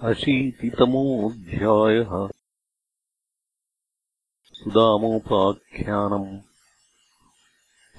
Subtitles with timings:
[0.00, 2.28] अशीतितमोऽध्यायः।
[4.52, 6.40] सुदामोपाख्यानम्।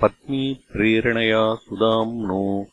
[0.02, 2.66] पत्नीप्रेरणया सुदाम्नो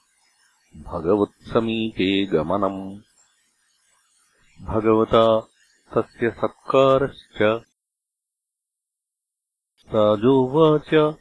[0.77, 2.99] भगवत्समीपे गमनम्।
[4.67, 5.49] भगवता
[5.95, 7.63] तस्य सत्कारश्च।
[9.95, 11.17] राजोवाच।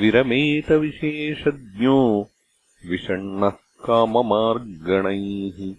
[0.00, 2.30] विरमेतविशेषज्ञो
[2.86, 3.52] विषण्णः
[3.84, 5.74] काममार्गणैः।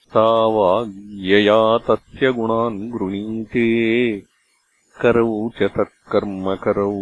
[0.00, 4.31] सा वाग्यया तस्य गुणान् गृणीते
[5.02, 6.94] करौ च तत्कर्मकरौ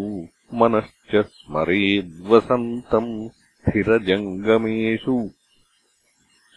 [0.60, 5.16] मनश्च स्मरेद्वसन्तम् स्थिरजङ्गमेषु।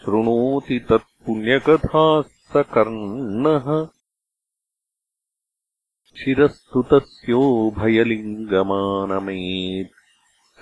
[0.03, 2.21] शृणोति तत्पुण्यकथाः
[2.51, 3.67] स कर्णः
[6.91, 9.91] तस्योभयलिङ्गमानमेत्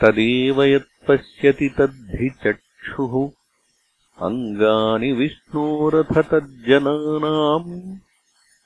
[0.02, 3.14] तदेव यत्पश्यति तद्धि चक्षुः
[4.28, 7.70] अङ्गानि विष्णोरथ तज्जनानाम्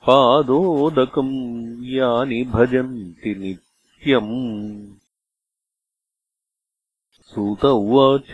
[0.07, 1.35] पादोदकम्
[1.93, 4.33] यानि भजन्ति नित्यम्।
[7.29, 8.31] सूत उवाच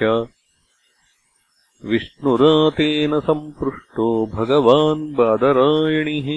[1.86, 6.28] विष्णुरातेन सम्पृष्टो भगवान् बादरायणिः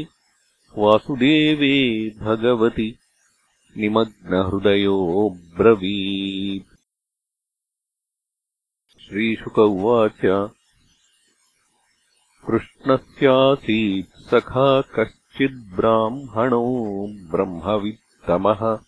[0.79, 1.75] वासुदेवे
[2.21, 2.89] भगवति
[3.77, 6.73] निमग्नहृदयोऽब्रवीत्
[9.03, 10.21] श्रीशुक उवाच
[12.47, 18.79] कृष्णस्यासीत् सखा कश्च चिद्ब्राह्मणो ब्रह्मवित्तमः।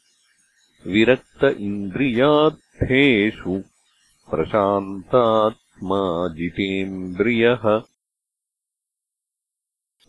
[0.86, 3.62] विरक्त इन्द्रियार्थेषु
[4.30, 7.82] प्रशान्तात्मा जितेन्द्रियः।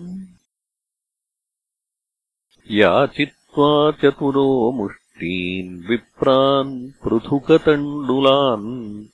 [2.72, 9.06] याचित्वा चतुरो मुष्टीन् विप्रान् पृथुकतण्डुलान्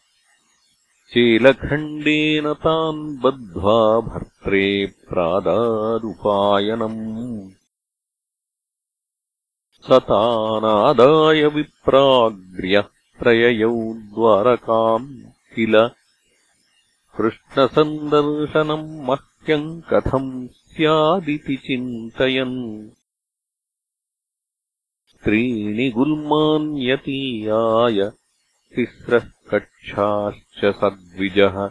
[1.13, 7.51] चेलखण्डेन तान् बद्ध्वा भर्त्रे प्रादादुपायनम्
[9.85, 12.83] स तानादाय विप्राग्र्यः
[13.19, 15.23] प्रययौ द्वारकाम्
[15.55, 15.89] किल।
[17.17, 22.89] कृष्णसन्दर्शनम् मह्यम् कथम् स्यादिति चिन्तयन्।
[25.23, 28.11] त्रीणि गुल्मान्यतीयाय
[28.75, 31.69] तिस्रः कक्षाश्च सद्विजः।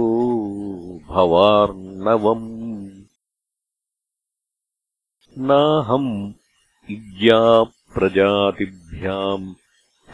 [1.08, 2.88] भवार्णवम्।
[5.38, 6.32] नाहम्
[6.90, 9.54] इज्याप्रजातिभ्याम्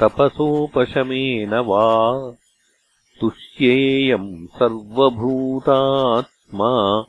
[0.00, 2.32] तपसोपशमेन वा
[3.20, 7.04] तुष्येयम् सर्वभूतात्मा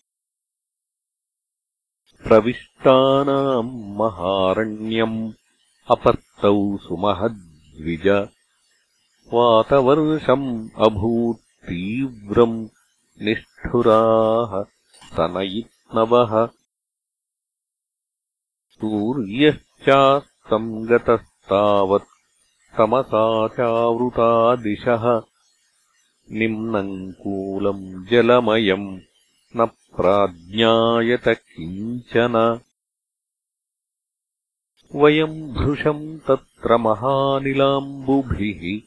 [2.28, 5.20] प्रविष्टानाम् महारण्यम्
[5.96, 6.56] अपत्तौ
[6.88, 8.08] सुमहद्विज
[9.34, 10.50] वातवर्षम्
[10.88, 12.60] अभूत् तीव्रम्
[13.26, 14.52] निष्ठुराः
[18.72, 22.04] सूर्यश्चास्तम् गतस्तावत्
[22.78, 25.22] तमसा चावृता दिशः।
[26.32, 29.00] निम्नम् कूलम् जलमयम्
[29.58, 32.60] न प्राज्ञायत किञ्चन।
[34.96, 38.82] वयम् भृशम् तत्र महानिलाम्बुभिः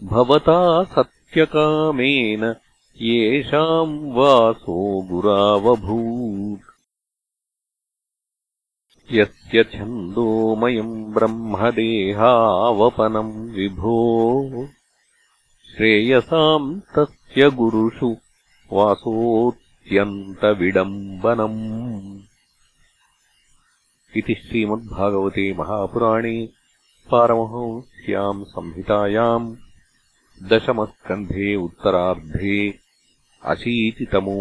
[0.03, 2.55] भवता सत्यकामेन
[3.03, 6.70] येषाम् वासो गुरावभूत्
[9.19, 12.13] यस्य छन्दोमयम् ब्रह्मदेहावपनम्
[13.57, 13.97] विभो
[15.73, 18.11] श्रेयसाम् तस्य गुरुषु
[18.73, 21.61] वासोत् अत्यन्तविडम्बनम्
[24.19, 26.35] इति श्रीमद्भागवते महापुराणे
[27.11, 29.49] पारमहंस्याम् संहितायाम्
[30.51, 32.59] दशमस्कन्धे उत्तरार्धे
[33.53, 34.41] अशीतितमोऽध्यायः